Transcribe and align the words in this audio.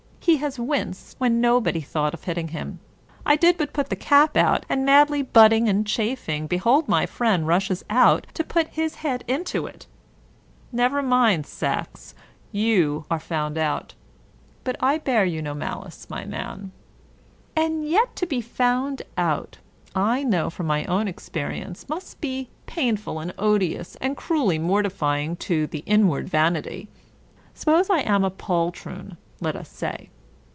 He 0.23 0.37
has 0.37 0.59
winced 0.59 1.19
when 1.19 1.41
nobody 1.41 1.81
thought 1.81 2.13
of 2.13 2.23
hitting 2.25 2.49
him. 2.49 2.79
I 3.25 3.35
did 3.35 3.57
but 3.57 3.73
put 3.73 3.89
the 3.89 3.95
cap 3.95 4.37
out, 4.37 4.67
and 4.69 4.85
madly 4.85 5.23
butting 5.23 5.67
and 5.67 5.85
chafing, 5.85 6.45
behold 6.45 6.87
my 6.87 7.07
friend 7.07 7.47
rushes 7.47 7.83
out 7.89 8.27
to 8.35 8.43
put 8.43 8.67
his 8.67 8.97
head 8.97 9.23
into 9.27 9.65
it! 9.65 9.87
Never 10.71 11.01
mind, 11.01 11.47
Sacks, 11.47 12.13
you 12.51 13.03
are 13.09 13.19
found 13.19 13.57
out; 13.57 13.95
but 14.63 14.75
I 14.79 14.99
bear 14.99 15.25
you 15.25 15.41
no 15.41 15.55
malice, 15.55 16.07
my 16.07 16.23
man. 16.23 16.71
And 17.55 17.83
yet 17.83 18.15
to 18.17 18.27
be 18.27 18.41
found 18.41 19.01
out, 19.17 19.57
I 19.95 20.23
know 20.23 20.51
from 20.51 20.67
my 20.67 20.85
own 20.85 21.07
experi 21.07 21.65
ence, 21.65 21.89
must 21.89 22.21
be 22.21 22.47
painful 22.67 23.19
and 23.19 23.33
odious, 23.39 23.95
and 23.95 24.15
cruelly 24.15 24.59
mortifying 24.59 25.35
to 25.37 25.65
the 25.65 25.81
inward 25.87 26.29
vanity. 26.29 26.89
Suppose 27.55 27.89
I 27.89 28.01
am 28.01 28.23
a 28.23 28.29
poltroon, 28.31 29.17
let 29.43 29.55
us 29.55 29.67
say. 29.69 30.09